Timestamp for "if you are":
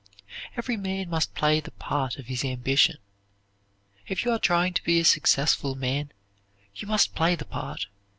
4.07-4.39